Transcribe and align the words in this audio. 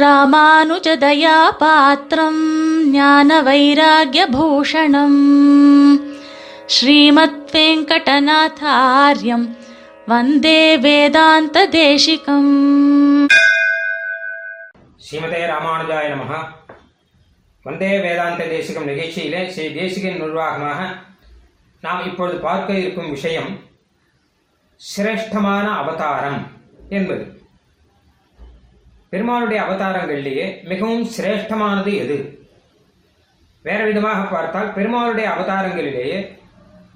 ராமானுஜதயாபாத்திரம் 0.00 2.40
ஞான 2.90 3.42
வைராகியபூஷணம் 3.42 5.22
ஸ்ரீமத் 6.66 7.52
வெங்கடநாதாரியம் 7.52 9.56
வந்தே 10.06 10.76
வேதாந்த 10.76 11.68
தேசிகம் 11.68 13.28
ஸ்ரீமதே 15.06 15.52
ராமானுஜாய 15.52 16.14
நமக 16.14 16.48
வந்தே 17.62 18.00
வேதாந்த 18.00 18.44
தேசிகம் 18.44 18.88
நிகழ்ச்சியிலே 18.88 19.48
ஸ்ரீ 19.48 19.72
தேசிகன் 19.72 20.12
நிர்வாகமாக 20.12 20.98
நாம் 21.82 22.06
இப்பொழுது 22.06 22.38
பார்க்க 22.38 22.72
இருக்கும் 22.72 23.10
விஷயம் 23.10 23.64
சிரேஷ்டமான 24.80 25.76
அவதாரம் 25.76 26.52
என்பது. 26.88 27.35
பெருமானுடைய 29.10 29.62
அவதாரங்களிலேயே 29.62 30.64
மிகவும் 30.64 31.08
சிரேஷ்டமானது 31.18 31.94
எது? 31.94 32.48
வேற 33.62 33.84
விதமாக 33.84 34.26
பார்த்தால் 34.26 34.72
பெருமானுடைய 34.72 35.30
அவதாரங்களிலேயே 35.30 36.38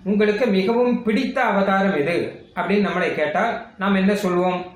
உங்களுக்கு 0.04 0.46
மிகவும் 0.46 1.02
பிடித்த 1.02 1.42
அவதாரம் 1.42 1.96
எது? 1.96 2.46
அப்படின்னு 2.54 2.86
நம்மளை 2.86 3.14
கேட்டால் 3.14 3.66
நாம் 3.78 3.94
என்ன 3.94 4.12
சொல்வோம்? 4.12 4.66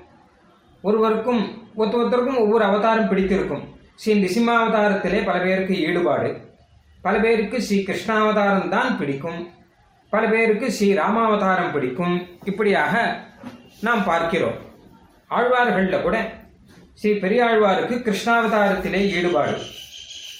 ஒருவருக்கும் 0.81 1.63
ஒருத்த 1.77 1.95
ஒருத்தருக்கும் 2.01 2.37
ஒவ்வொரு 2.37 2.63
அவதாரம் 2.63 3.09
பிடித்திருக்கும். 3.09 3.75
ஸ்ரீ 3.95 4.13
நிசிம்மாவதாரத்திலே 4.21 5.25
பல 5.25 5.39
பேருக்கு 5.39 5.79
ஈடுபாடு. 5.79 6.49
பல 7.01 7.19
பேருக்கு 7.19 7.61
ஸ்ரீ 7.61 7.83
கிருஷ்ணாவதாரம் 7.87 8.69
தான் 8.69 8.97
பிடிக்கும். 8.97 9.49
பல 10.09 10.27
பேருக்கு 10.27 10.71
ஸ்ரீ 10.71 10.93
ராமாவதாரம் 10.93 11.71
பிடிக்கும். 11.71 12.27
இப்படியாக 12.43 13.19
நாம் 13.81 14.03
பார்க்கிறோம். 14.03 14.55
ஆழ்வார்களில் 15.29 16.01
கூட 16.01 16.43
ஸ்ரீ 16.99 17.11
பெரியாழ்வாருக்கு 17.11 17.95
கிருஷ்ணாவதாரத்திலே 18.07 18.99
ஈடுபாடு. 19.09 19.55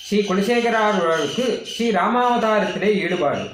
ஸ்ரீ 0.05 0.17
குலசேகராழ்வாருக்கு 0.19 1.63
ஸ்ரீ 1.63 1.91
ராமாவதாரத்திலே 1.91 2.89
ஈடுபாடு. 2.93 3.49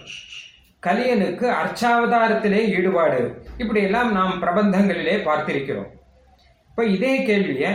கலியனுக்கு 0.83 1.47
அர்ச்சாவதாரத்திலே 1.61 2.67
ஈடுபாடு. 2.67 3.45
இப்படியெல்லாம் 3.57 4.11
நாம் 4.11 4.41
பிரபந்தங்களிலே 4.43 5.15
பார்த்திருக்கிறோம். 5.27 5.89
இப்போ 6.69 6.85
இதே 6.85 7.23
கேள்வியை 7.23 7.71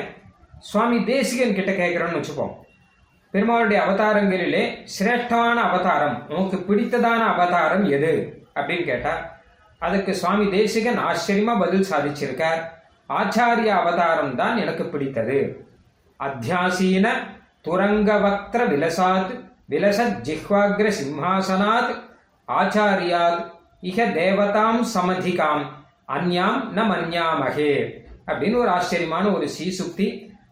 சுவாமி 0.61 1.05
தேசிகன் 1.05 1.55
கிட்ட 1.55 1.73
கேட்குறோன்னு 1.73 2.21
வச்சுப்போம். 2.21 2.55
பெருமாளுடைய 3.33 3.81
அவதாரங்களிலே 3.87 4.65
சிரேஷ்டமான 4.99 5.55
அவதாரம் 5.55 6.29
உனக்கு 6.29 6.59
பிடித்ததான 6.69 7.27
அவதாரம் 7.33 7.85
எது? 7.91 8.13
அப்படின்னு 8.55 8.85
கேட்டால் 8.85 9.23
அதுக்கு 9.79 10.15
சுவாமி 10.15 10.51
தேசிகன் 10.51 10.97
ஆச்சரியமாக 10.97 11.65
பதில் 11.65 11.87
சாதிச்சிருக்கார். 11.91 12.63
ஆச்சாரிய 13.09 13.67
அவதாரம் 13.67 14.35
தான் 14.35 14.57
எனக்கு 14.57 14.85
பிடித்தது. 14.85 15.67
அத்தியாசீன 16.21 17.07
துரங்கவக்திர 17.65 18.69
விலசாத் 18.69 19.31
விலசத் 19.71 20.19
ஜிஹ்வாகிர 20.29 20.89
சிம்ஹாசனாத் 21.01 21.93
ஆச்சாரியாத் 22.49 23.41
இக 23.83 23.99
தேவதாம் 24.19 24.81
சமதிகாம் 24.95 25.65
அந்யாம் 26.09 26.61
ந 26.77 26.83
மன்யாமகே 26.91 27.73
அப்படின்னு 28.27 28.57
ஒரு 28.57 28.69
ஆச்சரியமான 28.69 29.31
ஒரு 29.31 29.49
சீசுக்தி 29.59 30.07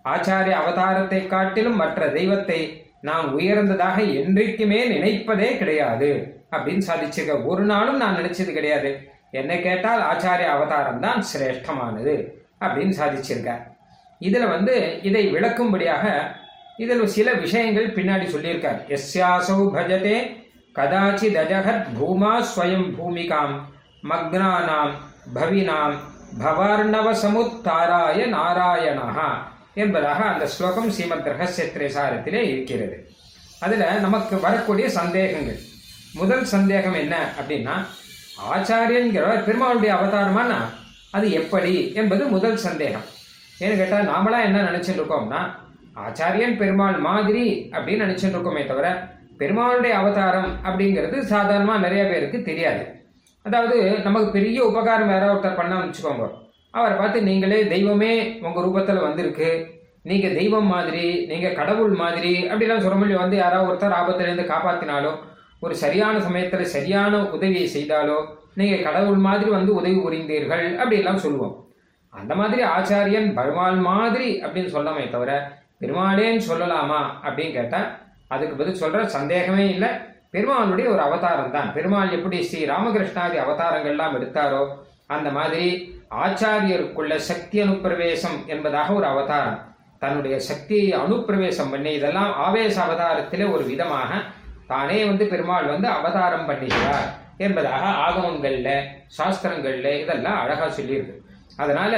ஆச்சாரிய 0.04 0.54
அவதாரத்தை 0.62 1.26
காட்டிலும் 1.26 1.76
மற்ற 1.76 2.08
தெய்வத்தை 2.08 2.86
நாம் 3.00 3.32
உயர்ந்ததாக 3.32 4.02
என்றைக்குமே 4.20 4.80
நினைப்பதே 4.90 5.58
கிடையாது 5.58 6.42
அப்படின்னு 6.50 6.82
சாதிச்சிருக்க 6.88 7.44
ஒரு 7.44 7.62
நாளும் 7.62 7.96
நான் 7.96 8.16
நினைச்சது 8.16 8.52
கிடையாது. 8.52 9.08
என்ன 9.30 9.56
கேட்டால் 9.56 10.00
ஆச்சாரிய 10.00 10.48
அவதாரம் 10.56 11.00
தான் 11.00 11.24
சிரேஷ்டமானது. 11.32 12.43
அப்படின்னு 12.66 12.92
சாதிச்சிருக்கார். 12.92 13.62
இதுல 14.20 14.48
வந்து 14.48 15.00
இதை 15.02 15.32
விளக்கும்படியாக 15.32 16.26
இதில் 16.76 17.06
சில 17.06 17.32
விஷயங்கள் 17.32 17.94
பின்னாடி 17.94 18.24
சொல்லியிருக்கார். 18.24 18.84
எஸ்யாசௌ 18.88 19.70
பஜதே 19.74 20.42
கதாச்சி 20.74 21.28
தஜகத் 21.28 21.86
பூமா 22.00 22.44
ஸ்வயம் 22.56 22.96
பூமிகாம் 22.96 23.74
மக்னானாம் 24.08 24.90
பவினாம் 25.34 25.94
பவார்ணவ 26.38 27.12
சமுத்தாராய 27.12 28.26
நாராயணா 28.26 29.32
என்பதாக 29.74 30.24
அந்த 30.24 30.46
ஸ்லோகம் 30.46 30.90
ஸ்ரீமத் 30.90 31.26
ரகசிய 31.26 31.68
சாரத்திலே 31.76 32.34
இருக்கிறது. 32.34 33.10
அதில் 33.60 34.00
நமக்கு 34.00 34.40
வரக்கூடிய 34.40 34.90
சந்தேகங்கள். 34.90 35.58
முதல் 36.14 36.44
சந்தேகம் 36.44 36.92
என்ன 36.92 37.16
அப்படின்னா 37.40 37.86
ஆச்சாரியன்கிறவர் 38.54 39.44
பெருமாளுடைய 39.44 39.94
அவதாரமானா 39.94 40.56
அது 41.16 41.26
எப்படி 41.40 41.74
என்பது 42.00 42.22
முதல் 42.34 42.62
சந்தேகம். 42.66 43.06
ஏன்னு 43.62 43.74
கேட்டால் 43.80 44.10
நாமளா 44.12 44.38
என்ன 44.48 44.62
நினைச்சிட்டு 44.70 45.00
இருக்கோம்னா 45.00 45.40
ஆச்சாரியன் 46.04 46.56
பெருமாள் 46.60 46.96
மாதிரி 47.08 47.44
அப்படின்னு 47.74 48.06
நினைச்சிட்டு 48.06 48.36
இருக்கோமே 48.36 48.62
தவிர 48.70 48.86
பெருமாளுடைய 49.40 49.92
அவதாரம் 50.00 50.50
அப்படிங்கிறது 50.66 51.16
சாதாரணமாக 51.32 51.84
நிறைய 51.84 52.02
பேருக்கு 52.10 52.38
தெரியாது. 52.48 52.82
அதாவது 53.46 53.78
நமக்கு 54.06 54.28
பெரிய 54.36 54.58
உபகாரம் 54.70 55.12
யாராவது 55.12 55.34
ஒருத்தர் 55.34 55.60
பண்ணான்னு 55.60 55.86
வச்சுக்கோங்க. 55.86 56.26
அவரை 56.78 56.94
பார்த்து 57.00 57.18
நீங்களே 57.28 57.58
தெய்வமே 57.74 58.12
உங்கள் 58.46 58.64
ரூபத்தில் 58.66 59.06
வந்திருக்கு. 59.06 59.50
நீங்கள் 60.10 60.36
தெய்வம் 60.38 60.70
மாதிரி 60.74 61.04
நீங்கள் 61.30 61.58
கடவுள் 61.58 61.94
மாதிரி 62.00 62.32
அப்படிலாம் 62.48 62.84
சொல்ல 62.84 62.96
முடியும் 63.00 63.22
வந்து 63.24 63.36
யாராவது 63.42 63.68
ஒருத்தர் 63.70 63.98
ஆபத்திலேருந்து 63.98 64.50
காப்பாற்றினாலோ 64.52 65.12
ஒரு 65.64 65.74
சரியான 65.82 66.16
சமயத்தில் 66.26 66.72
சரியான 66.74 67.20
உதவியை 67.36 67.66
செய்தாலோ 67.76 68.18
நீங்கள் 68.58 68.86
கடவுள் 68.86 69.20
மாதிரி 69.26 69.50
வந்து 69.56 69.70
உதவி 69.80 69.98
புரிந்தீர்கள் 70.06 70.64
அப்படிலாம் 70.82 71.22
சொல்லுவோம். 71.24 71.54
அந்த 72.12 72.32
மாதிரி 72.40 72.62
ஆச்சாரியன் 72.76 73.28
பெருமாள் 73.38 73.78
மாதிரி 73.90 74.28
அப்படின்னு 74.44 74.72
சொல்லாமே 74.74 75.04
தவிர 75.14 75.32
பெருமாளேன்னு 75.82 76.42
சொல்லலாமா 76.50 77.00
அப்படின்னு 77.26 77.54
கேட்டால் 77.58 77.88
அதுக்கு 78.34 78.54
பதில் 78.60 78.80
சொல்கிற 78.82 79.00
சந்தேகமே 79.16 79.64
இல்லை. 79.74 79.90
பெருமாளுடைய 80.34 80.86
ஒரு 80.92 81.02
அவதாரம் 81.06 81.52
தான். 81.56 81.68
பெருமாள் 81.76 82.14
எப்படி 82.18 82.38
ஸ்ரீ 82.48 82.60
ராமகிருஷ்ணாதி 82.70 83.36
அவதாரங்கள்லாம் 83.42 84.16
எடுத்தாரோ 84.18 84.62
அந்த 85.14 85.28
மாதிரி 85.38 85.66
ஆச்சாரியருக்குள்ள 86.24 87.14
சக்தி 87.30 87.58
அனுப்பிரவேசம் 87.64 88.38
என்பதாக 88.54 88.94
ஒரு 89.00 89.06
அவதாரம். 89.12 89.58
தன்னுடைய 90.02 90.36
சக்தியை 90.48 90.88
அனுப்பிரவேசம் 91.02 91.70
பண்ணி 91.74 91.90
இதெல்லாம் 91.98 92.32
ஆவேச 92.46 92.74
அவதாரத்திலே 92.86 93.46
ஒரு 93.56 93.64
விதமாக 93.72 94.10
தானே 94.72 94.98
வந்து 95.10 95.24
பெருமாள் 95.32 95.70
வந்து 95.72 95.88
அவதாரம் 95.98 96.48
பண்ணுகிறார். 96.48 97.06
என்பதாக 97.46 97.84
ஆகமங்கள்ல 98.06 98.70
சாஸ்திரங்கள்ல 99.18 99.90
இதெல்லாம் 100.02 100.40
அழகா 100.42 100.66
சொல்லியிருக்கு. 100.78 101.14
அதனால 101.62 101.94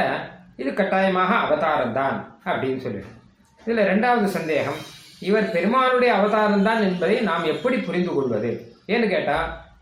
இது 0.62 0.70
கட்டாயமாக 0.74 1.32
அவதாரம் 1.44 1.97
தான் 2.00 2.16
அப்படின்னு 2.50 2.82
சொல்லியிருக்கு. 2.84 3.14
இதுல 3.66 3.84
ரெண்டாவது 3.92 4.28
சந்தேகம் 4.36 4.78
இவர் 5.28 5.47
பெருமாளுடைய 5.54 6.10
அவதாரம் 6.19 6.66
தான் 6.69 6.82
என்பதை 6.88 7.16
நாம் 7.30 7.50
எப்படி 7.54 7.76
புரிந்து 7.88 8.12
கொள்வது? 8.14 8.50
ஏன்னு 8.92 9.06
கேட்டா 9.14 9.38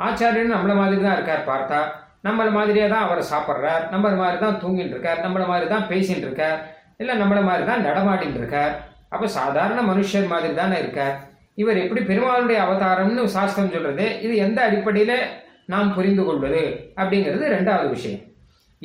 ஆச்சாரியன் 0.06 0.54
நம்மள 0.54 0.75
மாதிரி 0.81 1.00
தான் 1.03 1.16
இருக்கார் 1.19 1.42
பார்த்தா 1.50 1.81
நம்மள 2.26 2.48
மாதிரியே 2.56 2.86
தான் 2.92 3.04
அவர் 3.06 3.21
சாப்பிட்றார் 3.31 3.82
நம்மள 3.92 4.12
மாதிரி 4.22 4.38
தான் 4.44 4.59
தூங்கிட்டு 4.62 4.94
இருக்கார் 4.94 5.22
நம்மள 5.25 5.44
மாதிரி 5.50 5.66
தான் 5.72 5.86
பேசிட்டு 5.91 6.26
இருக்கார் 6.28 6.59
இல்லை 7.03 7.15
நம்மள 7.22 7.41
மாதிரி 7.48 7.65
தான் 7.71 7.84
நடமாடிட்டு 7.86 8.41
இருக்கார். 8.42 8.75
அப்போ 9.15 9.26
சாதாரண 9.38 9.81
மனுஷன் 9.91 10.31
மாதிரி 10.32 10.54
தானே 10.60 10.76
இருக்கார். 10.82 11.15
இவர் 11.62 11.82
எப்படி 11.82 12.00
பெருமாளுடைய 12.10 12.59
அவதாரம்னு 12.66 13.25
சாஸ்திரம் 13.34 13.75
சொல்றது? 13.75 14.06
இது 14.26 14.34
எந்த 14.47 14.59
அடிப்படையில் 14.66 15.16
நாம் 15.72 15.94
புரிந்து 15.97 16.22
கொள்வது? 16.25 16.62
அப்படிங்கிறது 17.00 17.44
ரெண்டாவது 17.56 17.88
விஷயம். 17.97 18.22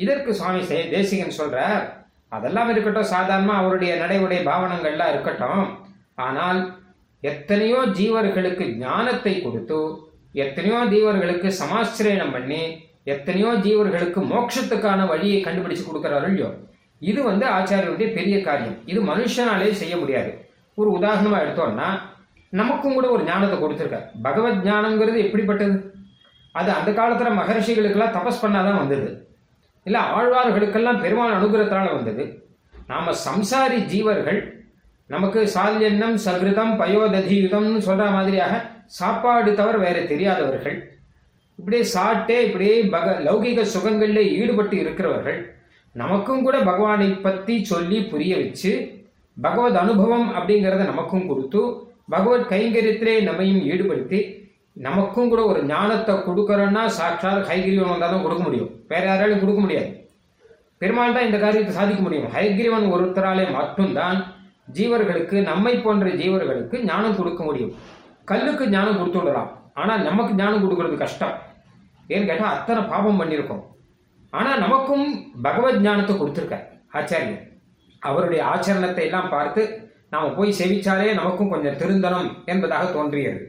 இதற்கு 0.04 0.30
சுவாமி 0.40 0.60
தேசிகன் 0.94 1.38
சொல்றார் 1.38 1.82
அதெல்லாம் 2.36 2.68
இருக்கட்டும் 2.72 3.12
சாதாரணமா 3.14 3.54
அவருடைய 3.60 3.92
நடைமுறை 4.02 4.38
பாவனங்கள்லாம் 4.50 5.12
இருக்கட்டும். 5.14 5.64
ஆனால் 6.26 6.60
எத்தனையோ 7.22 7.80
ஜீவர்களுக்கு 7.98 8.64
ஞானத்தை 8.84 9.32
கொடுத்து 9.46 9.80
எத்தனையோ 10.44 10.78
ஜீவர்களுக்கு 10.92 11.48
சமாசிரயணம் 11.60 12.34
பண்ணி 12.36 12.62
எத்தனையோ 13.12 13.50
ஜீவர்களுக்கு 13.66 14.20
மோட்சத்துக்கான 14.32 15.06
வழியை 15.12 15.38
கண்டுபிடிச்சு 15.46 15.84
கொடுக்கிறாரு 15.86 16.28
இல்லையோ 16.30 16.50
இது 17.10 17.20
வந்து 17.28 17.46
ஆச்சாரியருடைய 17.56 18.08
பெரிய 18.18 18.36
காரியம். 18.46 18.78
இது 18.90 19.00
மனுஷனாலே 19.10 19.68
செய்ய 19.80 19.94
முடியாது. 20.00 20.30
ஒரு 20.78 20.88
உதாரணமா 20.98 21.38
எடுத்தோம்னா 21.44 21.88
நமக்கும் 22.52 22.94
கூட 22.94 23.10
ஒரு 23.10 23.24
ஞானத்தை 23.24 23.58
கொடுத்துருக்கார். 23.58 24.06
பகவத் 24.22 24.64
ஞானங்கிறது 24.66 25.18
எப்படிப்பட்டது? 25.18 25.94
அது 26.52 26.70
அந்த 26.72 26.92
காலத்தில் 26.92 27.38
மகர்ஷிகளுக்கெல்லாம் 27.38 28.16
தபஸ் 28.18 28.42
பண்ணாதான் 28.42 28.78
வந்தது. 28.78 29.08
இல்லை 29.84 30.00
ஆழ்வார்களுக்கெல்லாம் 30.00 31.00
பெருமாள் 31.00 31.32
அனுகிரகத்தால் 31.32 31.94
வந்தது. 31.94 32.24
நாம் 32.86 33.10
சம்சாரி 33.26 33.78
ஜீவர்கள் 33.92 34.40
நமக்கு 35.06 35.50
சால்யன்னம் 35.54 36.16
சகிருதம் 36.24 36.72
பயோததியுதம்னு 36.78 37.78
சொல்கிற 37.78 38.10
மாதிரியாக 38.10 38.54
சாப்பாடு 38.86 39.54
தவிர 39.54 39.76
வேற 39.76 39.98
தெரியாதவர்கள் 40.00 40.76
இப்படியே 41.58 41.84
சாப்பிட்டே 41.94 42.36
இப்படியே 42.40 42.82
பக 42.82 43.16
லௌகிக 43.20 43.64
சுகங்களில் 43.74 44.30
ஈடுபட்டு 44.32 44.76
இருக்கிறவர்கள் 44.76 45.54
நமக்கும் 45.92 46.42
கூட 46.42 46.58
பகவானை 46.58 47.08
பற்றி 47.10 47.64
சொல்லி 47.64 48.02
புரிய 48.02 48.36
வச்சு 48.36 48.72
பகவத் 49.36 49.76
அனுபவம் 49.76 50.28
அப்படிங்கிறத 50.34 50.84
நமக்கும் 50.84 51.26
கொடுத்து 51.26 51.62
பகவத் 52.12 52.50
கைங்கரியத்திலே 52.52 53.14
நம்மையும் 53.28 53.62
ஈடுபடுத்தி 53.72 54.20
நமக்கும் 54.86 55.30
கூட 55.32 55.40
ஒரு 55.44 55.60
ஞானத்தை 55.64 56.14
கொடுக்குறோன்னா 56.26 56.82
சாட்சாத் 56.98 57.46
ஹைகிரீவன் 57.50 57.92
வந்தால் 57.92 58.12
தான் 58.14 58.24
கொடுக்க 58.26 58.42
முடியும். 58.42 58.70
வேற 58.90 59.02
யாராலையும் 59.08 59.42
கொடுக்க 59.42 59.60
முடியாது. 59.60 59.90
பெருமாள் 60.78 61.14
தான் 61.16 61.26
இந்த 61.28 61.38
காரியத்தை 61.38 61.72
சாதிக்க 61.78 62.02
முடியும். 62.02 62.28
ஹைகிரீவன் 62.34 62.86
ஒருத்தராலே 62.94 63.44
மட்டும்தான் 63.56 64.18
ஜீவர்களுக்கு 64.78 65.36
நம்மை 65.50 65.74
போன்ற 65.84 66.08
ஜீவர்களுக்கு 66.22 66.76
ஞானம் 66.84 67.18
கொடுக்க 67.20 67.42
முடியும். 67.44 67.72
கல்லுக்கு 68.24 68.64
ஞானம் 68.68 68.98
கொடுத்து 68.98 69.20
விடலாம் 69.20 69.50
ஆனால் 69.80 70.02
நமக்கு 70.08 70.32
ஞானம் 70.34 70.64
கொடுக்கறது 70.64 70.96
கஷ்டம். 71.04 71.36
ஏன்னு 72.12 72.28
கேட்டால் 72.30 72.54
அத்தனை 72.56 72.82
பாபம் 72.92 73.20
பண்ணியிருக்கோம். 73.20 73.62
ஆனால் 74.38 74.62
நமக்கும் 74.64 75.06
பகவத் 75.46 75.84
ஞானத்தை 75.86 76.14
கொடுத்துருக்கார் 76.16 76.66
ஆச்சாரியன் 76.98 77.40
அவருடைய 78.02 78.40
ஆச்சரணத்தை 78.52 79.04
எல்லாம் 79.08 79.32
பார்த்து 79.36 79.62
நாம் 80.12 80.34
போய் 80.36 80.56
சேவிச்சாலே 80.58 81.14
நமக்கும் 81.14 81.50
கொஞ்சம் 81.52 81.76
திருந்தனம் 81.80 82.28
என்பதாக 82.52 82.84
தோன்றியது. 82.96 83.40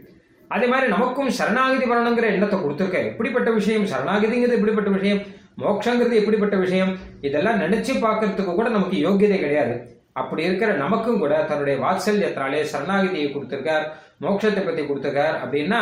அதே 0.48 0.66
மாதிரி 0.68 0.88
நமக்கும் 0.88 1.30
சரணாகதி 1.38 1.86
வரணுங்கிற 1.92 2.26
எண்ணத்தை 2.34 2.58
கொடுத்துருக்க. 2.60 3.00
எப்படிப்பட்ட 3.12 3.50
விஷயம்? 3.52 3.86
சரணாகதிங்கிறது 3.92 4.58
எப்படிப்பட்ட 4.58 4.90
விஷயம்? 4.90 5.22
மோட்சங்கிறது 5.62 6.16
எப்படிப்பட்ட 6.22 6.56
விஷயம்? 6.56 6.92
இதெல்லாம் 7.22 7.62
நினைச்சு 7.64 7.94
பார்க்கறதுக்கு 8.06 8.54
கூட 8.60 8.70
நமக்கு 8.70 8.98
யோகியதை 9.08 9.38
கிடையாது. 9.40 9.76
அப்படி 10.14 10.42
இருக்கிற 10.44 10.72
நமக்கும் 10.84 11.20
கூட 11.20 11.34
தன்னுடைய 11.50 11.76
வாத்சல்யத்தினாலே 11.84 12.62
சரணாகதியை 12.72 13.28
கொடுத்துருக்கார் 13.34 13.86
மோட்சத்தை 14.26 14.64
பற்றி 14.64 14.84
கொடுத்துருக்கார் 14.84 15.38
அப்படின்னா 15.44 15.82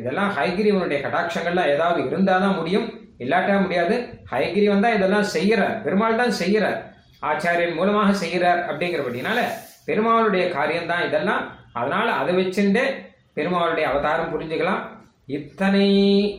இதெல்லாம் 0.00 0.30
ஹைகிரிவனுடைய 0.36 0.98
கடாட்சங்கள்லாம் 1.04 1.72
ஏதாவது 1.74 2.00
இருந்தாதான் 2.08 2.58
முடியும் 2.58 2.86
இல்லாட்டா 3.18 3.56
முடியாது. 3.64 3.96
ஹைகிரிவன் 4.32 4.84
தான் 4.84 4.96
இதெல்லாம் 4.98 5.28
செய்கிறார் 5.34 5.74
பெருமாள் 5.82 6.20
தான் 6.22 6.38
செய்கிறார் 6.42 6.78
ஆச்சாரியன் 7.30 7.76
மூலமாக 7.80 8.14
செய்கிறார் 8.22 8.60
அப்படிங்கிறபடினால 8.70 9.40
பெருமாளுடைய 9.86 10.50
காரியம்தான் 10.50 11.06
இதெல்லாம். 11.06 11.42
அதனால 11.72 12.10
அதை 12.10 12.34
வச்சுட்டு 12.34 12.82
பெருமாளுடைய 13.36 13.82
அவதாரம் 13.82 14.32
புரிஞ்சுக்கலாம். 14.32 14.82
இத்தனை 15.26 15.86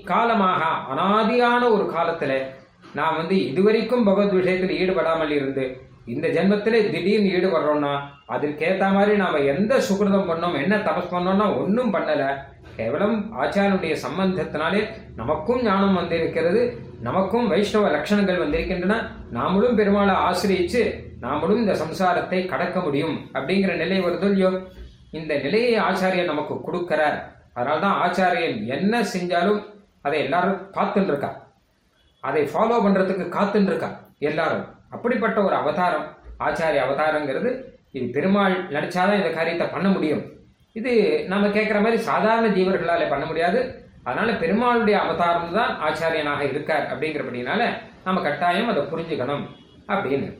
காலமாக 0.05 0.63
அனாதியான 0.93 1.71
ஒரு 1.71 1.91
காலத்துல 1.95 2.45
நான் 2.93 3.15
வந்து 3.15 3.49
இதுவரைக்கும் 3.49 4.03
பகவத் 4.03 4.33
விஷயத்தில் 4.33 4.79
ஈடுபடாமல் 4.79 5.31
இருந்து 5.31 5.81
இந்த 6.05 6.27
ஜென்மத்தில் 6.27 6.91
திடீர்னு 6.91 7.29
ஈடுபடுறோம்னா 7.29 7.99
அதற்கேற்ற 8.25 8.87
மாதிரி 8.87 9.17
நாம் 9.17 9.45
எந்த 9.45 9.75
சுகிருதம் 9.77 10.29
பண்ணோம் 10.29 10.61
என்ன 10.61 10.77
தபஸ் 10.77 11.13
பண்ணோம்னா 11.13 11.57
ஒன்றும் 11.57 11.93
பண்ணலை. 11.93 12.35
கேவலம் 12.75 13.17
ஆச்சாரனுடைய 13.41 13.95
சம்பந்தத்தினாலே 14.03 14.89
நமக்கும் 15.15 15.63
ஞானம் 15.63 15.93
வந்திருக்கிறது 15.93 16.61
நமக்கும் 17.01 17.47
வைஷ்ணவ 17.47 17.89
லட்சணங்கள் 17.89 18.37
வந்திருக்கின்றன. 18.37 18.95
நாமளும் 19.33 19.77
பெருமாளை 19.79 20.15
ஆசிரியிச்சு 20.27 20.81
நாமளும் 21.21 21.57
இந்த 21.57 21.73
சம்சாரத்தை 21.73 22.45
கடக்க 22.45 22.79
முடியும் 22.79 23.29
அப்படிங்கிற 23.33 23.75
நிலை 23.75 23.99
வருதோ 23.99 24.23
இல்லையோ? 24.23 24.51
இந்த 25.11 25.35
நிலையை 25.35 25.79
ஆச்சாரியன் 25.79 26.31
நமக்கு 26.31 26.53
கொடுக்கிறார். 26.53 27.17
அதனால்தான் 27.53 27.97
ஆச்சாரியன் 28.05 28.65
என்ன 28.65 29.03
செஞ்சாலும் 29.13 29.61
அதை 30.01 30.19
எல்லாரும் 30.19 30.71
பார்த்துட்டு 30.73 31.03
இருக்கா 31.03 31.47
அதை 32.19 32.43
ஃபாலோ 32.43 32.77
பண்றதுக்கு 32.85 33.25
காத்துன்னு 33.37 33.65
இருக்கா 33.65 33.99
எல்லாரும். 34.19 34.65
அப்படிப்பட்ட 34.89 35.43
ஒரு 35.43 35.55
அவதாரம் 35.55 36.07
ஆச்சாரிய 36.39 36.81
அவதாரங்கிறது. 36.85 37.49
இது 37.91 38.05
பெருமாள் 38.05 38.69
நடிச்சாதான் 38.69 39.17
இந்த 39.17 39.29
காரியத்தை 39.29 39.67
பண்ண 39.67 39.89
முடியும். 39.89 40.23
இது 40.73 41.25
நம்ம 41.27 41.47
கேட்குற 41.47 41.77
மாதிரி 41.77 41.97
சாதாரண 41.97 42.47
ஜீவர்களால் 42.47 43.09
பண்ண 43.09 43.25
முடியாது. 43.25 43.87
அதனால 44.03 44.31
பெருமாளுடைய 44.31 44.91
அவதாரம் 44.91 45.53
தான் 45.53 45.79
ஆச்சாரியனாக 45.81 46.49
இருக்கார் 46.49 46.87
அப்படிங்கிறபடினால 46.93 47.69
நம்ம 48.03 48.21
கட்டாயம் 48.21 48.67
அதை 48.67 48.83
புரிஞ்சுக்கணும் 48.83 49.45
அப்படின்னு. 49.87 50.37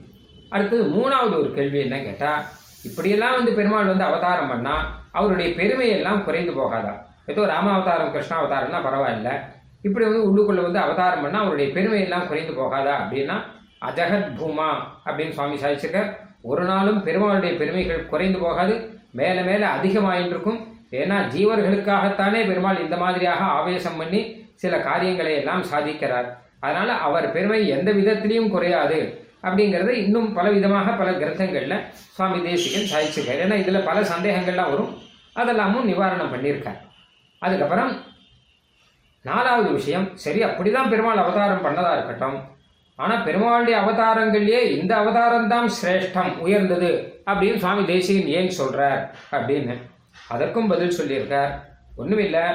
அடுத்தது 0.50 0.84
மூணாவது 0.84 1.40
ஒரு 1.40 1.52
கேள்வி 1.56 1.80
என்ன 1.80 2.00
கேட்டால் 2.00 2.44
இப்படியெல்லாம் 2.84 3.36
வந்து 3.36 3.54
பெருமாள் 3.54 3.86
வந்து 3.86 4.04
அவதாரம் 4.04 4.52
பண்ணால் 4.52 4.86
அவருடைய 5.12 5.56
பெருமையெல்லாம் 5.56 6.24
குறைந்து 6.24 6.52
போகாதா? 6.52 6.94
ஏதோ 7.26 8.10
கிருஷ்ணா 8.12 8.44
அவதாரம்னால் 8.44 8.86
பரவாயில்ல. 8.86 9.40
இப்படி 9.82 10.06
வந்து 10.06 10.28
உள்ளுக்குள்ள 10.28 10.62
வந்து 10.62 10.80
அவதாரம் 10.80 11.26
பண்ணால் 11.26 11.38
அவருடைய 11.38 11.74
பெருமையெல்லாம் 11.74 12.28
குறைந்து 12.28 12.54
போகாதா 12.54 12.96
அப்படின்னா 13.02 13.42
அஜகத் 13.82 14.34
பூமா 14.36 14.70
அப்படின்னு 15.06 15.30
சுவாமி 15.30 15.56
சாதிச்சிருக்கார். 15.56 16.16
ஒரு 16.42 16.64
நாளும் 16.64 17.06
பெருமாளுடைய 17.06 17.58
பெருமைகள் 17.58 18.06
குறைந்து 18.06 18.40
போகாது. 18.40 18.93
மேலே 19.20 19.42
மேலே 19.42 19.66
அதிகமாயிட்டு 19.76 20.34
இருக்கும் 20.36 20.60
ஏன்னா 20.92 21.18
ஜீவர்களுக்காகத்தானே 21.36 22.40
பெருமாள் 22.48 22.84
இந்த 22.86 22.98
மாதிரியாக 22.98 23.44
ஆவேசம் 23.58 23.98
பண்ணி 23.98 24.22
சில 24.56 24.80
காரியங்களை 24.80 25.34
எல்லாம் 25.36 25.64
சாதிக்கிறார். 25.72 26.28
அதனால 26.60 26.94
அவர் 26.94 27.32
பெருமை 27.32 27.68
எந்த 27.68 27.92
விதத்திலையும் 27.92 28.52
குறையாது 28.56 29.00
அப்படிங்கிறத 29.44 29.90
இன்னும் 29.90 30.34
பல 30.34 30.50
விதமாக 30.50 30.92
பல 30.92 31.12
கிரந்தங்களில் 31.12 31.78
சுவாமி 32.16 32.42
தேசிகன் 32.42 32.92
சாதிச்சிருக்கார். 32.94 33.42
ஏன்னா 33.46 33.56
இதில் 33.64 33.88
பல 33.90 34.02
சந்தேகங்கள்லாம் 34.02 34.72
வரும். 34.74 34.92
அதெல்லாமும் 35.36 35.88
நிவாரணம் 35.92 36.34
பண்ணியிருக்கார். 36.34 36.80
அதுக்கப்புறம் 37.40 37.92
நாலாவது 39.22 39.70
விஷயம் 39.72 40.08
சரி 40.14 40.44
அப்படிதான் 40.44 40.90
பெருமாள் 40.90 41.18
அவதாரம் 41.18 41.66
பண்ணதா 41.66 41.92
இருக்கட்டும். 41.98 42.38
ஆனால் 42.96 43.26
பெருமாளுடைய 43.28 43.76
அவதாரங்கள்லேயே 43.84 44.62
இந்த 44.80 44.96
அவதாரம் 44.96 45.48
தான் 45.48 45.70
சிரேஷ்டம் 45.82 46.32
உயர்ந்தது. 46.38 46.92
அப்படின்னு 47.30 47.62
சுவாமி 47.64 47.84
தேசிகன் 47.92 48.32
ஏன் 48.40 48.56
சொல்கிறார் 48.60 49.02
அப்படின்னு 49.36 49.76
அதற்கும் 50.34 50.72
பதில் 50.72 50.98
சொல்லியிருக்கார். 51.00 51.52
ஒன்றுமில்லை 52.02 52.46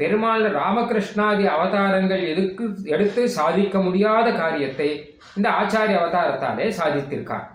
பெருமாள் 0.00 0.44
ராமகிருஷ்ணாதி 0.58 1.44
அவதாரங்கள் 1.54 2.22
எதுக்கு 2.32 2.64
எடுத்து 2.94 3.22
சாதிக்க 3.38 3.78
முடியாத 3.86 4.26
காரியத்தை 4.40 4.88
இந்த 5.36 5.48
ஆச்சாரிய 5.60 5.98
அவதாரத்தாலே 6.00 6.66
சாதித்திருக்கார். 6.78 7.46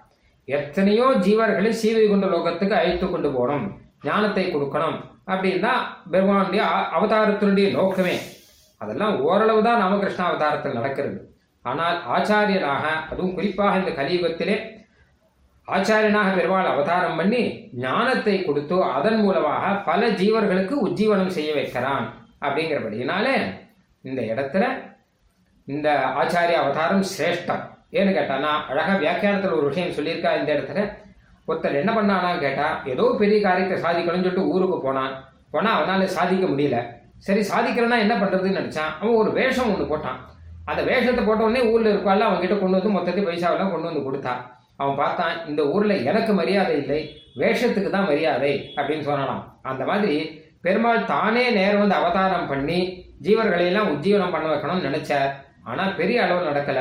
எத்தனையோ 0.47 1.07
ஜீவர்களை 1.25 1.71
சீவைகுண்ட 1.81 2.27
லோகத்துக்கு 2.33 2.75
அழைத்து 2.79 3.07
கொண்டு 3.07 3.29
போகணும் 3.37 3.65
ஞானத்தை 4.07 4.45
கொடுக்கணும் 4.53 4.97
அப்படின்னு 5.31 5.63
தான் 5.67 5.81
பெருமானுடைய 6.13 6.63
அவதாரத்தினுடைய 6.97 7.69
நோக்கமே. 7.77 8.15
அதெல்லாம் 8.81 9.15
ஓரளவு 9.27 9.61
தான் 9.67 9.81
ராமகிருஷ்ண 9.83 10.21
அவதாரத்தில் 10.29 10.77
நடக்கிறது. 10.79 11.19
ஆனால் 11.65 11.97
ஆச்சாரியனாக 12.15 12.85
அதுவும் 13.11 13.35
குறிப்பாக 13.37 13.79
இந்த 13.81 13.91
கலியுகத்திலே 13.99 14.57
ஆச்சாரியனாக 15.75 16.29
பெருமாள் 16.35 16.69
அவதாரம் 16.73 17.17
பண்ணி 17.19 17.41
ஞானத்தை 17.85 18.35
கொடுத்து 18.43 18.75
அதன் 18.97 19.19
மூலமாக 19.23 19.71
பல 19.87 20.09
ஜீவர்களுக்கு 20.19 20.75
உஜ்ஜீவனம் 20.87 21.33
செய்ய 21.37 21.49
வைக்கிறான் 21.57 22.05
அப்படிங்கிறபடினாலே 22.45 23.33
இந்த 24.01 24.21
இடத்துல 24.33 24.65
இந்த 25.67 25.87
ஆச்சாரிய 26.19 26.57
அவதாரம் 26.63 27.03
சிரேஷ்டம். 27.13 27.63
ஏன்னு 27.97 28.11
கேட்டானா 28.17 28.51
அழகாக 28.69 28.97
வியாக்கியானத்தில் 29.03 29.57
ஒரு 29.57 29.65
விஷயம் 29.69 29.95
சொல்லியிருக்கா 29.97 30.31
இந்த 30.39 30.49
இடத்துல. 30.55 30.81
ஒருத்தர் 31.47 31.79
என்ன 31.81 31.91
பண்ணானா 31.97 32.29
கேட்டால் 32.45 32.77
ஏதோ 32.93 33.05
பெரிய 33.21 33.37
காரியத்தை 33.47 33.77
சாதிக்கணும்னு 33.83 34.25
சொல்லிட்டு 34.25 34.51
ஊருக்கு 34.53 34.77
போனான். 34.87 35.13
போனால் 35.53 35.75
அவனால் 35.77 36.15
சாதிக்க 36.17 36.45
முடியல. 36.53 36.79
சரி 37.27 37.41
சாதிக்கிறேன்னா 37.51 37.97
என்ன 38.05 38.15
பண்ணுறதுன்னு 38.21 38.59
நினச்சான். 38.61 38.91
அவன் 38.99 39.19
ஒரு 39.21 39.31
வேஷம் 39.39 39.71
ஒன்று 39.73 39.91
போட்டான். 39.91 40.19
அந்த 40.71 40.81
வேஷத்தை 40.89 41.21
போட்ட 41.23 41.41
உடனே 41.47 41.61
ஊரில் 41.71 41.91
இருப்பாள் 41.93 42.27
அவங்க 42.29 42.55
கொண்டு 42.55 42.77
வந்து 42.77 42.95
மொத்தத்தை 42.95 43.21
பைசாவெல்லாம் 43.27 43.73
கொண்டு 43.73 43.89
வந்து 43.89 44.05
கொடுத்தான் 44.07 44.41
அவன் 44.79 44.99
பார்த்தான் 45.01 45.35
இந்த 45.49 45.61
ஊரில் 45.73 46.03
எனக்கு 46.09 46.31
மரியாதை 46.39 46.75
இல்லை 46.81 46.99
வேஷத்துக்கு 47.41 47.89
தான் 47.95 48.09
மரியாதை 48.11 48.53
அப்படின்னு 48.77 49.07
சொன்னானாம். 49.09 49.43
அந்த 49.71 49.83
மாதிரி 49.89 50.15
பெருமாள் 50.65 51.09
தானே 51.13 51.43
நேரம் 51.57 51.81
வந்து 51.83 51.99
அவதாரம் 52.01 52.49
பண்ணி 52.51 52.79
ஜீவர்களை 53.25 53.65
எல்லாம் 53.71 53.91
உஜ்ஜீவனம் 53.93 54.33
பண்ண 54.35 54.47
வைக்கணும்னு 54.51 54.87
நினைச்சார். 54.89 55.31
ஆனால் 55.69 55.93
பெரிய 55.99 56.17
அளவில் 56.25 56.49
நடக்கல. 56.51 56.79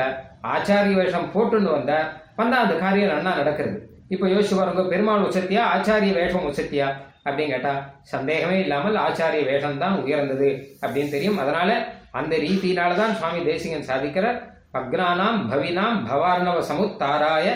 ஆச்சாரிய 0.53 0.95
வேஷம் 1.01 1.29
போட்டுன்னு 1.33 1.69
வந்த 1.75 1.93
வந்தால் 2.39 2.65
அந்த 2.65 2.75
காரியம் 2.83 3.13
நன்னா 3.13 3.31
நடக்கிறது. 3.41 3.77
இப்போ 4.13 4.25
யோசிச்சு 4.33 4.57
பாருங்க 4.57 4.83
பெருமாள் 4.91 5.25
உச்சத்தியா 5.27 5.61
ஆச்சாரிய 5.75 6.11
வேஷம் 6.19 6.47
உச்சத்தியா 6.49 6.87
அப்படின்னு 7.25 7.53
கேட்டால் 7.53 7.81
சந்தேகமே 8.11 8.57
இல்லாமல் 8.65 8.99
ஆச்சாரிய 9.05 9.45
வேஷம் 9.49 9.81
தான் 9.83 9.95
உயர்ந்தது 10.03 10.49
அப்படின்னு 10.83 11.13
தெரியும். 11.15 11.39
அதனால 11.43 11.71
அந்த 12.19 12.33
ரீதியினால 12.43 12.91
தான் 13.01 13.17
சுவாமி 13.21 13.41
தேசிகன் 13.49 13.89
சாதிக்கிறார் 13.89 14.37
பக்னானாம் 14.75 15.41
பவினாம் 15.51 15.97
பவார்ணவ 16.09 16.61
சமுத்தாராய 16.69 17.47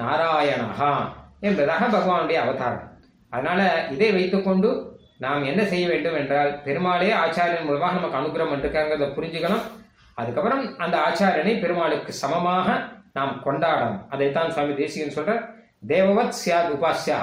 நாராயணஹா 0.00 0.92
என்பதாக 1.48 1.88
பகவானுடைய 1.96 2.38
அவதாரம். 2.44 2.86
அதனால 3.32 3.60
இதை 3.94 4.08
வைத்துக்கொண்டு 4.16 4.70
நாம் 5.24 5.48
என்ன 5.50 5.62
செய்ய 5.72 5.84
வேண்டும் 5.92 6.16
என்றால் 6.20 6.50
பெருமாளே 6.66 7.10
ஆச்சாரியன் 7.22 7.66
மூலமாக 7.68 7.98
நமக்கு 7.98 8.18
அனுகிரகம் 8.20 8.52
பண்ணிருக்காங்கிறத 8.52 9.08
புரிஞ்சுக்கணும். 9.16 9.64
அதுக்கப்புறம் 10.18 10.62
அந்த 10.84 10.96
ஆச்சாரியனை 11.08 11.54
பெருமாளுக்கு 11.64 12.12
சமமாக 12.22 12.68
நாம் 13.18 13.34
கொண்டாடணும். 13.46 14.00
அதைத்தான் 14.14 14.52
சுவாமி 14.54 14.74
தேசிகன் 14.80 15.16
சொல்றார். 15.16 15.42
தேவவத் 15.92 16.38
சியாத் 16.40 16.72
உபாசியா 16.76 17.18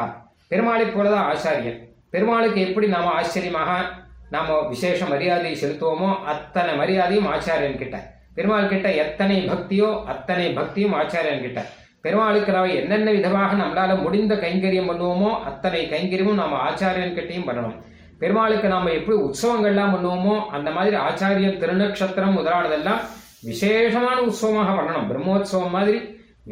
பெருமாளை 0.51 0.85
போலதான் 0.95 1.27
ஆச்சாரியன். 1.31 1.79
பெருமாளுக்கு 2.13 2.59
எப்படி 2.67 2.87
நாம் 2.95 3.15
ஆச்சரியமாக 3.17 3.71
நாம் 4.35 4.51
விசேஷ 4.69 4.99
மரியாதையை 5.05 5.55
செலுத்துவோமோ 5.61 6.09
அத்தனை 6.33 6.71
மரியாதையும் 6.79 7.27
ஆச்சாரியன் 7.33 7.81
கிட்ட 7.81 7.97
பெருமாள் 8.37 8.71
கிட்ட 8.71 8.87
எத்தனை 9.03 9.37
பக்தியோ 9.51 9.89
அத்தனை 10.13 10.47
பக்தியும் 10.57 10.95
ஆச்சாரியன் 11.01 11.43
கிட்ட 11.45 11.59
பெருமாளுக்கு 12.03 12.51
நாம் 12.55 12.77
என்னென்ன 12.79 13.09
விதமாக 13.17 13.55
நம்மளால் 13.61 14.03
முடிந்த 14.03 14.33
கைங்கரியம் 14.43 14.89
பண்ணுவோமோ 14.91 15.29
அத்தனை 15.49 15.81
கைங்கரியமும் 15.93 16.39
நாம் 16.41 16.61
ஆச்சாரியன் 16.67 17.15
கிட்டையும் 17.17 17.47
பண்ணணும். 17.47 17.77
பெருமாளுக்கு 18.21 18.67
நாம் 18.73 18.95
எப்படி 18.97 19.15
உற்சவங்கள்லாம் 19.25 19.93
பண்ணுவோமோ 19.95 20.35
அந்த 20.57 20.69
மாதிரி 20.75 20.95
ஆச்சாரியம் 21.07 21.59
திருநக்ஷத்திரம் 21.63 22.37
முதலானதெல்லாம் 22.37 23.01
விசேஷமான 23.49 24.17
உற்சவமாக 24.27 24.71
பண்ணணும். 24.77 25.09
பிரம்மோத்சவம் 25.09 25.75
மாதிரி 25.77 25.99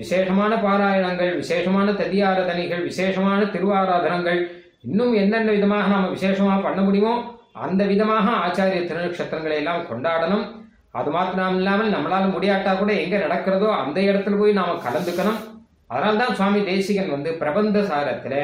விசேஷமான 0.02 0.54
பாராயணங்கள் 0.66 1.32
விசேஷமான 1.42 1.88
ததியாராதனைகள் 2.02 2.84
விசேஷமான 2.90 3.42
திருவாராதனங்கள் 3.56 4.42
இன்னும் 4.90 5.14
என்னென்ன 5.22 5.52
விதமாக 5.58 5.88
நாம் 5.94 6.14
விசேஷமாக 6.18 6.60
பண்ண 6.68 6.82
முடியுமோ 6.88 7.16
அந்த 7.66 7.82
விதமாக 7.92 8.28
ஆச்சாரிய 8.46 8.82
திருநக்ஷத்திரங்களை 8.90 9.58
எல்லாம் 9.62 9.88
கொண்டாடணும். 9.92 10.46
அது 10.96 11.12
மாத்திரம் 11.12 11.56
இல்லாமல் 11.56 11.94
நம்மளால 11.94 12.26
முடியாட்டா 12.34 12.78
கூட 12.78 12.92
எங்க 12.94 13.16
நடக்கிறதோ 13.18 13.70
அந்த 13.84 14.02
இடத்துல 14.02 14.38
போய் 14.40 14.52
நாம 14.52 14.76
கலந்துக்கணும். 14.86 15.40
அதனால்தான் 15.88 16.36
சுவாமி 16.36 16.64
தேசிகன் 16.64 17.10
வந்து 17.10 17.34
பிரபந்த 17.34 17.80
சாரத்துல 17.80 18.36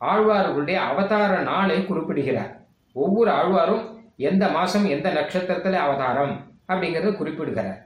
ஆழ்வார்களுடைய 0.00 0.74
அவதார 0.74 1.38
நாளை 1.42 1.86
குறிப்பிடுகிறார். 1.86 2.50
ஒவ்வொரு 2.92 3.30
ஆழ்வாரும் 3.30 3.84
எந்த 4.16 4.48
மாசம் 4.48 4.84
எந்த 4.84 5.08
நட்சத்திரத்துல 5.10 5.72
அவதாரம் 5.72 6.34
அப்படிங்கறத 6.68 7.16
குறிப்பிடுகிறார். 7.16 7.80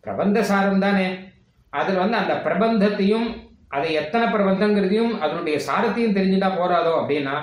பிரபந்த 0.00 0.42
சாரம் 0.42 0.78
தானே? 0.78 1.06
அதில் 1.70 2.02
வந்து 2.02 2.16
அந்த 2.16 2.34
பிரபந்தத்தையும் 2.44 3.26
அதை 3.68 3.92
எத்தனை 3.92 4.26
பிரபந்தங்கிறதையும் 4.28 5.18
அதனுடைய 5.18 5.56
சாரத்தையும் 5.66 6.16
தெரிஞ்சுட்டா 6.18 6.50
போறாதோ 6.58 6.92
அப்படின்னா 7.00 7.36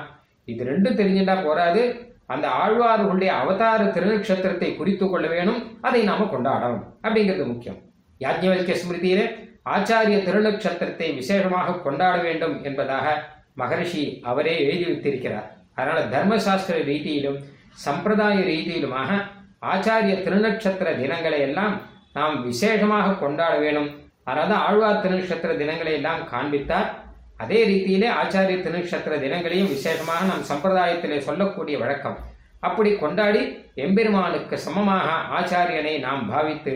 இது 0.46 0.62
ரெண்டும் 0.65 1.00
தெரிஞ்சுட்டா 1.01 1.36
போறாது. 1.43 2.12
அந்த 2.25 2.47
ஆழ்வார்களுடைய 2.47 3.31
அவதார 3.41 3.83
திருநக்ஷத்திரத்தை 3.83 4.75
குறித்து 4.75 5.09
கொள்ள 5.09 5.27
வேணும் 5.27 5.59
அதை 5.81 6.03
நாம 6.03 6.27
கொண்டாடணும். 6.33 6.83
அப்படிங்கிறது 7.05 7.45
முக்கியம். 7.45 7.79
யாஜ்ஞவல்ய 8.19 8.75
ஸ்மிருதியிலே 8.81 9.25
ஆச்சாரிய 9.73 10.17
திருநக்ஷத்திரத்தை 10.27 11.07
விசேஷமாக 11.19 11.81
கொண்டாட 11.81 12.15
வேண்டும் 12.21 12.63
என்பதாக 12.63 13.07
மகரிஷி 13.55 14.19
அவரே 14.23 14.55
எழுதி 14.65 14.85
வைத்திருக்கிறார். 14.85 15.47
அதனால 15.75 15.99
தர்மசாஸ்திர 16.13 16.77
ரீதியிலும் 16.91 17.39
சம்பிரதாய 17.85 18.39
ரீதியிலுமாக 18.51 19.11
ஆச்சாரிய 19.73 20.15
திருநக்ஷத்திர 20.25 20.87
தினங்களை 21.01 21.39
எல்லாம் 21.39 21.81
நாம் 22.13 22.43
விசேஷமாக 22.43 23.13
கொண்டாட 23.13 23.53
வேணும். 23.57 23.89
அதாவது 24.23 24.53
ஆழ்வார் 24.53 25.01
திருநக்ஷத்திர 25.03 25.57
தினங்களை 25.57 25.93
எல்லாம் 25.93 26.21
காண்பித்தார். 26.25 26.89
அதே 27.43 27.59
ரீதியிலே 27.69 28.09
ஆச்சாரிய 28.21 28.57
திருநக்ஷத்திர 28.65 29.13
தினங்களையும் 29.23 29.71
விசேஷமாக 29.73 30.27
நம் 30.31 30.50
சம்பிரதாயத்திலே 30.51 31.17
சொல்லக்கூடிய 31.27 31.75
வழக்கம். 31.83 32.17
அப்படி 32.67 32.91
கொண்டாடி 33.03 33.41
எம்பெருமானுக்கு 33.85 34.55
சமமாக 34.65 35.07
ஆச்சாரியனை 35.38 35.95
நாம் 36.07 36.23
பாவித்து 36.33 36.73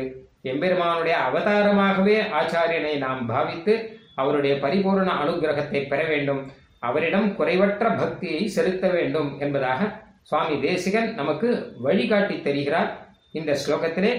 எம்பெருமானுடைய 0.51 1.15
அவதாரமாகவே 1.27 2.17
ஆச்சாரியனை 2.39 2.93
நாம் 3.05 3.21
பாவித்து 3.31 3.74
அவருடைய 4.21 4.53
பரிபூர்ண 4.63 5.09
அனுகிரகத்தை 5.24 5.81
பெற 5.91 6.01
வேண்டும் 6.12 6.41
அவரிடம் 6.88 7.27
குறைவற்ற 7.38 7.86
பக்தியை 8.01 8.41
செலுத்த 8.55 8.88
வேண்டும் 8.95 9.29
என்பதாக 9.43 9.89
சுவாமி 10.29 10.55
தேசிகன் 10.65 11.09
நமக்கு 11.19 11.50
வழிகாட்டி 11.86 12.36
தருகிறார். 12.45 12.89
இந்த 13.38 13.51
ஸ்லோகத்திலே 13.62 14.12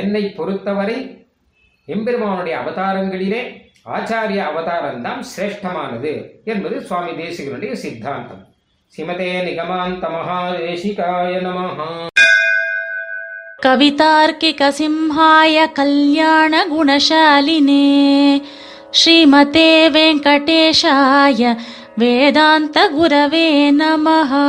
என்னை 0.00 0.22
பொறுத்தவரை 0.38 0.98
எம்பெருமானுடைய 1.86 2.58
அவதாரங்களிலே 2.60 3.40
ஆச்சாரிய 3.94 4.36
அவதாரம் 4.36 5.02
தான் 5.02 5.24
சிரேஷ்டமானது 5.36 6.12
என்பது 6.44 6.80
சுவாமி 6.80 7.10
தேசிகனுடைய 7.10 7.72
சித்தாந்தம். 7.72 8.42
சிமதே 8.96 9.30
நிகமாந்த 9.42 10.08
மகாதேசிகாய 10.16 11.32
நமஹா. 11.46 11.88
கவிதார்க்கிக 13.62 14.70
சிம்ஹாய 14.78 15.72
கல்யாண 15.72 16.66
குணசாலினே 16.66 17.86
ஸ்ரீமதே 18.90 19.70
வெங்கடேஷாய 19.96 21.56
வேதாந்த 21.96 22.88
குரவே 22.98 23.70
நமஹா. 23.72 24.46